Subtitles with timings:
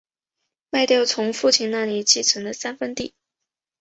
[0.71, 3.13] 卖掉从父亲那里继承的三分地